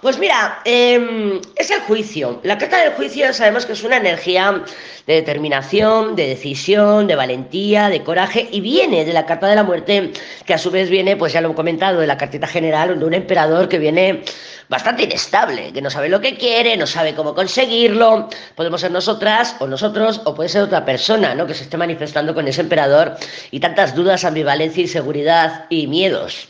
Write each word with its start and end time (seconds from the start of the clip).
Pues 0.00 0.18
mira, 0.18 0.60
em, 0.64 1.40
es 1.56 1.70
el 1.70 1.80
juicio. 1.82 2.40
La 2.42 2.58
carta 2.58 2.78
del 2.78 2.92
juicio 2.94 3.32
sabemos 3.32 3.66
que 3.66 3.72
es 3.72 3.84
una 3.84 3.96
energía 3.98 4.62
de 5.06 5.14
determinación, 5.14 6.16
de 6.16 6.28
decisión, 6.28 7.06
de 7.06 7.16
valentía, 7.16 7.88
de 7.88 8.02
coraje 8.02 8.48
y 8.50 8.60
viene 8.60 9.04
de 9.04 9.12
la 9.12 9.26
carta 9.26 9.46
de 9.46 9.56
la 9.56 9.62
muerte, 9.62 10.12
que 10.46 10.54
a 10.54 10.58
su 10.58 10.70
vez 10.70 10.90
viene, 10.90 11.16
pues 11.16 11.32
ya 11.32 11.40
lo 11.40 11.50
he 11.50 11.54
comentado, 11.54 12.00
de 12.00 12.06
la 12.06 12.16
cartita 12.16 12.46
general 12.46 12.98
de 12.98 13.04
un 13.04 13.14
emperador 13.14 13.68
que 13.68 13.78
viene 13.78 14.22
bastante 14.68 15.04
inestable, 15.04 15.72
que 15.72 15.82
no 15.82 15.90
sabe 15.90 16.08
lo 16.08 16.20
que 16.20 16.36
quiere, 16.36 16.76
no 16.76 16.86
sabe 16.86 17.14
cómo 17.14 17.34
conseguirlo. 17.34 18.28
Podemos 18.54 18.80
ser 18.80 18.90
nosotras 18.90 19.56
o 19.60 19.66
nosotros 19.66 20.20
o 20.24 20.34
puede 20.34 20.48
ser 20.48 20.62
otra 20.62 20.84
persona, 20.84 21.34
¿no? 21.34 21.46
Que 21.46 21.54
se 21.54 21.64
esté 21.64 21.76
manifestando 21.76 22.34
con 22.34 22.48
ese 22.48 22.62
emperador 22.62 23.16
y 23.50 23.60
tantas 23.60 23.94
dudas, 23.94 24.24
ambivalencia, 24.24 24.80
inseguridad 24.82 25.66
y 25.68 25.86
miedos. 25.86 26.48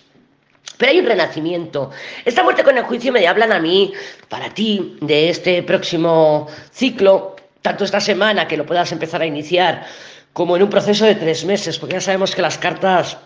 Pero 0.76 0.92
hay 0.92 0.98
un 0.98 1.06
renacimiento. 1.06 1.90
Esta 2.24 2.42
muerte 2.42 2.64
con 2.64 2.76
el 2.76 2.84
juicio 2.84 3.12
me 3.12 3.26
hablan 3.26 3.52
a 3.52 3.60
mí, 3.60 3.92
para 4.28 4.50
ti, 4.50 4.96
de 5.00 5.30
este 5.30 5.62
próximo 5.62 6.48
ciclo, 6.72 7.36
tanto 7.60 7.84
esta 7.84 8.00
semana 8.00 8.48
que 8.48 8.56
lo 8.56 8.66
puedas 8.66 8.90
empezar 8.92 9.22
a 9.22 9.26
iniciar, 9.26 9.86
como 10.32 10.56
en 10.56 10.62
un 10.62 10.70
proceso 10.70 11.04
de 11.04 11.14
tres 11.14 11.44
meses, 11.44 11.78
porque 11.78 11.94
ya 11.94 12.00
sabemos 12.00 12.34
que 12.34 12.42
las 12.42 12.58
cartas 12.58 13.18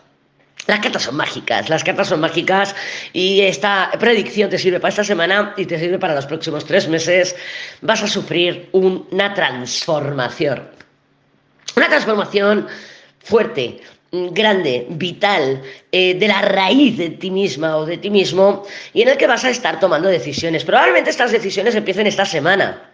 las 0.66 0.80
cartas 0.80 1.02
son 1.04 1.16
mágicas, 1.16 1.68
las 1.68 1.84
cartas 1.84 2.08
son 2.08 2.20
mágicas 2.20 2.74
y 3.12 3.40
esta 3.42 3.90
predicción 4.00 4.50
te 4.50 4.58
sirve 4.58 4.80
para 4.80 4.88
esta 4.88 5.04
semana 5.04 5.54
y 5.56 5.64
te 5.64 5.78
sirve 5.78 5.98
para 5.98 6.14
los 6.14 6.26
próximos 6.26 6.64
tres 6.64 6.88
meses. 6.88 7.36
Vas 7.82 8.02
a 8.02 8.08
sufrir 8.08 8.68
una 8.72 9.32
transformación. 9.32 10.68
Una 11.76 11.88
transformación 11.88 12.66
fuerte, 13.22 13.80
grande, 14.32 14.86
vital, 14.90 15.62
eh, 15.92 16.14
de 16.14 16.28
la 16.28 16.42
raíz 16.42 16.96
de 16.96 17.10
ti 17.10 17.30
misma 17.30 17.76
o 17.76 17.86
de 17.86 17.98
ti 17.98 18.10
mismo, 18.10 18.64
y 18.92 19.02
en 19.02 19.08
el 19.08 19.16
que 19.16 19.26
vas 19.26 19.44
a 19.44 19.50
estar 19.50 19.80
tomando 19.80 20.08
decisiones. 20.08 20.64
Probablemente 20.64 21.10
estas 21.10 21.32
decisiones 21.32 21.74
empiecen 21.74 22.06
esta 22.06 22.24
semana. 22.24 22.92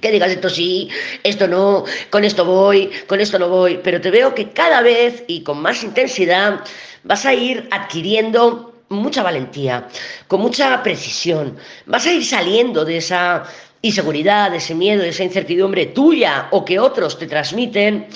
Que 0.00 0.12
digas 0.12 0.30
esto 0.30 0.48
sí, 0.48 0.88
esto 1.24 1.48
no, 1.48 1.84
con 2.10 2.22
esto 2.22 2.44
voy, 2.44 2.90
con 3.08 3.20
esto 3.20 3.38
no 3.38 3.48
voy, 3.48 3.80
pero 3.82 4.00
te 4.00 4.10
veo 4.10 4.32
que 4.34 4.50
cada 4.50 4.80
vez 4.80 5.24
y 5.26 5.42
con 5.42 5.60
más 5.60 5.82
intensidad 5.82 6.60
vas 7.02 7.26
a 7.26 7.34
ir 7.34 7.66
adquiriendo 7.72 8.74
mucha 8.90 9.22
valentía, 9.22 9.88
con 10.28 10.40
mucha 10.40 10.82
precisión, 10.82 11.56
vas 11.86 12.06
a 12.06 12.12
ir 12.12 12.24
saliendo 12.24 12.84
de 12.84 12.98
esa 12.98 13.44
inseguridad, 13.82 14.54
ese 14.54 14.74
miedo, 14.74 15.02
esa 15.02 15.24
incertidumbre 15.24 15.86
tuya 15.86 16.48
o 16.50 16.64
que 16.64 16.78
otros 16.78 17.18
te 17.18 17.26
transmiten 17.26 18.06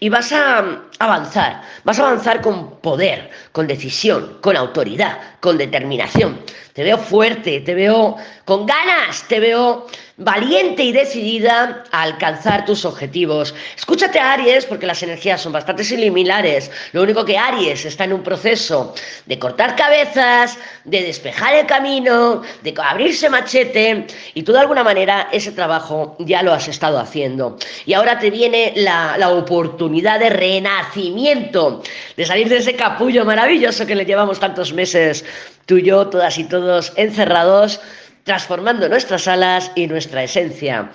y 0.00 0.08
vas 0.08 0.32
a 0.32 0.82
avanzar, 0.98 1.62
vas 1.84 1.98
a 1.98 2.08
avanzar 2.08 2.40
con 2.40 2.80
poder, 2.80 3.30
con 3.52 3.66
decisión, 3.66 4.38
con 4.40 4.56
autoridad, 4.56 5.18
con 5.40 5.58
determinación. 5.58 6.40
Te 6.72 6.82
veo 6.82 6.98
fuerte, 6.98 7.60
te 7.60 7.74
veo 7.74 8.16
con 8.44 8.66
ganas, 8.66 9.22
te 9.28 9.38
veo 9.38 9.86
valiente 10.24 10.82
y 10.82 10.92
decidida 10.92 11.84
a 11.90 12.02
alcanzar 12.02 12.64
tus 12.64 12.84
objetivos. 12.84 13.54
Escúchate 13.76 14.18
a 14.18 14.32
Aries 14.32 14.66
porque 14.66 14.86
las 14.86 15.02
energías 15.02 15.40
son 15.40 15.52
bastante 15.52 15.84
similares. 15.84 16.70
Lo 16.92 17.02
único 17.02 17.24
que 17.24 17.38
Aries 17.38 17.84
está 17.84 18.04
en 18.04 18.12
un 18.12 18.22
proceso 18.22 18.94
de 19.26 19.38
cortar 19.38 19.76
cabezas, 19.76 20.58
de 20.84 21.02
despejar 21.02 21.54
el 21.54 21.66
camino, 21.66 22.42
de 22.62 22.74
abrirse 22.82 23.28
machete 23.28 24.06
y 24.34 24.42
tú 24.42 24.52
de 24.52 24.60
alguna 24.60 24.84
manera 24.84 25.28
ese 25.32 25.52
trabajo 25.52 26.16
ya 26.18 26.42
lo 26.42 26.52
has 26.52 26.68
estado 26.68 26.98
haciendo. 26.98 27.56
Y 27.86 27.94
ahora 27.94 28.18
te 28.18 28.30
viene 28.30 28.72
la, 28.76 29.16
la 29.18 29.30
oportunidad 29.30 30.20
de 30.20 30.30
renacimiento, 30.30 31.82
de 32.16 32.26
salir 32.26 32.48
de 32.48 32.58
ese 32.58 32.74
capullo 32.74 33.24
maravilloso 33.24 33.86
que 33.86 33.94
le 33.94 34.04
llevamos 34.04 34.40
tantos 34.40 34.72
meses 34.72 35.24
tú 35.66 35.76
y 35.78 35.84
yo, 35.84 36.08
todas 36.08 36.38
y 36.38 36.44
todos 36.44 36.92
encerrados 36.96 37.80
transformando 38.24 38.88
nuestras 38.88 39.26
alas 39.28 39.70
y 39.74 39.86
nuestra 39.86 40.22
esencia. 40.22 40.90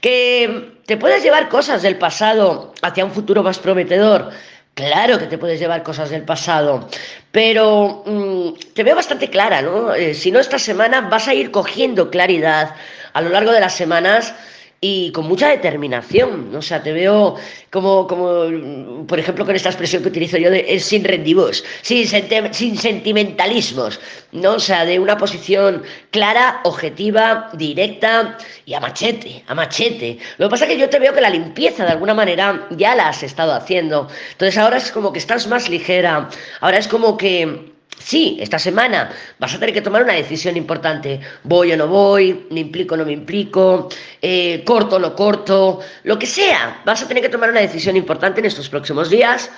Que 0.00 0.78
te 0.86 0.96
puedes 0.96 1.22
llevar 1.22 1.48
cosas 1.48 1.82
del 1.82 1.96
pasado 1.96 2.72
hacia 2.82 3.04
un 3.04 3.12
futuro 3.12 3.42
más 3.42 3.58
prometedor. 3.58 4.30
Claro 4.74 5.18
que 5.18 5.26
te 5.26 5.38
puedes 5.38 5.58
llevar 5.58 5.82
cosas 5.82 6.10
del 6.10 6.22
pasado, 6.22 6.88
pero 7.32 8.04
mm, 8.06 8.72
te 8.74 8.84
veo 8.84 8.94
bastante 8.94 9.28
clara, 9.28 9.60
¿no? 9.60 9.92
Eh, 9.92 10.14
si 10.14 10.30
no, 10.30 10.38
esta 10.38 10.60
semana 10.60 11.00
vas 11.00 11.26
a 11.26 11.34
ir 11.34 11.50
cogiendo 11.50 12.10
claridad 12.10 12.76
a 13.12 13.20
lo 13.20 13.30
largo 13.30 13.50
de 13.50 13.58
las 13.58 13.74
semanas 13.74 14.34
y 14.80 15.10
con 15.12 15.26
mucha 15.26 15.48
determinación. 15.48 16.54
O 16.54 16.62
sea, 16.62 16.82
te 16.82 16.92
veo 16.92 17.36
como, 17.70 18.06
como 18.06 19.06
por 19.06 19.18
ejemplo, 19.18 19.44
con 19.44 19.56
esta 19.56 19.70
expresión 19.70 20.02
que 20.02 20.08
utilizo 20.08 20.38
yo 20.38 20.50
de 20.50 20.78
sin 20.80 21.04
rendibus, 21.04 21.64
sin, 21.82 22.06
sin 22.52 22.78
sentimentalismos, 22.78 24.00
¿no? 24.32 24.54
O 24.54 24.60
sea, 24.60 24.84
de 24.84 24.98
una 24.98 25.16
posición 25.16 25.82
clara, 26.10 26.60
objetiva, 26.64 27.50
directa 27.54 28.38
y 28.66 28.74
a 28.74 28.80
machete, 28.80 29.44
a 29.46 29.54
machete. 29.54 30.18
Lo 30.38 30.46
que 30.46 30.50
pasa 30.50 30.64
es 30.64 30.72
que 30.72 30.78
yo 30.78 30.88
te 30.88 30.98
veo 30.98 31.12
que 31.12 31.20
la 31.20 31.30
limpieza 31.30 31.84
de 31.84 31.92
alguna 31.92 32.14
manera 32.14 32.66
ya 32.70 32.94
la 32.94 33.08
has 33.08 33.22
estado 33.22 33.52
haciendo. 33.52 34.08
Entonces 34.32 34.58
ahora 34.58 34.76
es 34.76 34.92
como 34.92 35.12
que 35.12 35.18
estás 35.18 35.46
más 35.48 35.68
ligera, 35.68 36.28
ahora 36.60 36.78
es 36.78 36.88
como 36.88 37.16
que 37.16 37.77
Sí, 37.98 38.38
esta 38.40 38.58
semana 38.58 39.10
vas 39.38 39.54
a 39.54 39.58
tener 39.58 39.74
que 39.74 39.82
tomar 39.82 40.02
una 40.02 40.14
decisión 40.14 40.56
importante. 40.56 41.20
Voy 41.42 41.72
o 41.72 41.76
no 41.76 41.88
voy, 41.88 42.46
me 42.50 42.60
implico 42.60 42.94
o 42.94 42.98
no 42.98 43.04
me 43.04 43.12
implico, 43.12 43.88
eh, 44.22 44.62
corto 44.64 44.96
o 44.96 44.98
no 44.98 45.14
corto, 45.14 45.80
lo 46.04 46.18
que 46.18 46.26
sea. 46.26 46.82
Vas 46.84 47.02
a 47.02 47.08
tener 47.08 47.22
que 47.22 47.28
tomar 47.28 47.50
una 47.50 47.60
decisión 47.60 47.96
importante 47.96 48.40
en 48.40 48.46
estos 48.46 48.68
próximos 48.68 49.10
días, 49.10 49.50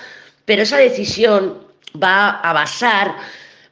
pero 0.45 0.63
esa 0.63 0.77
decisión 0.77 1.59
va 2.01 2.39
a 2.41 2.53
basar 2.53 3.15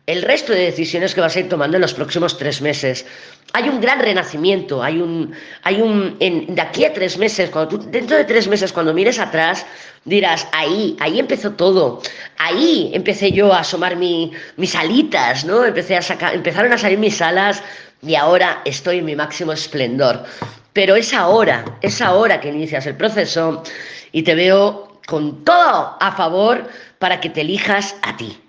el 0.09 0.23
resto 0.23 0.53
de 0.53 0.61
decisiones 0.61 1.13
que 1.13 1.21
vas 1.21 1.35
a 1.35 1.39
ir 1.39 1.49
tomando 1.49 1.77
en 1.77 1.81
los 1.81 1.93
próximos 1.93 2.35
tres 2.35 2.63
meses. 2.63 3.05
Hay 3.53 3.69
un 3.69 3.79
gran 3.79 3.99
renacimiento, 3.99 4.81
hay 4.81 4.99
un, 4.99 5.33
hay 5.61 5.81
un, 5.81 6.17
en, 6.19 6.55
de 6.55 6.61
aquí 6.61 6.83
a 6.83 6.93
tres 6.93 7.19
meses, 7.19 7.51
cuando 7.51 7.77
tú, 7.77 7.91
dentro 7.91 8.17
de 8.17 8.25
tres 8.25 8.47
meses, 8.47 8.73
cuando 8.73 8.91
mires 8.91 9.19
atrás, 9.19 9.67
dirás, 10.05 10.47
ahí, 10.51 10.97
ahí 10.99 11.19
empezó 11.19 11.51
todo, 11.51 12.01
ahí 12.39 12.89
empecé 12.95 13.31
yo 13.31 13.53
a 13.53 13.59
asomar 13.59 13.97
mi, 13.97 14.31
mis 14.57 14.73
alitas, 14.73 15.45
¿no? 15.45 15.63
Empecé 15.63 15.95
a 15.95 16.01
sacar, 16.01 16.33
empezaron 16.33 16.73
a 16.73 16.79
salir 16.79 16.97
mis 16.97 17.21
alas 17.21 17.61
y 18.01 18.15
ahora 18.15 18.63
estoy 18.65 18.97
en 18.97 19.05
mi 19.05 19.15
máximo 19.15 19.51
esplendor. 19.51 20.23
Pero 20.73 20.95
es 20.95 21.13
ahora, 21.13 21.77
es 21.81 22.01
ahora 22.01 22.41
que 22.41 22.49
inicias 22.49 22.87
el 22.87 22.95
proceso 22.95 23.61
y 24.11 24.23
te 24.23 24.33
veo 24.33 25.01
con 25.05 25.43
todo 25.43 25.97
a 25.99 26.11
favor 26.17 26.67
para 26.97 27.19
que 27.19 27.29
te 27.29 27.41
elijas 27.41 27.95
a 28.01 28.17
ti. 28.17 28.39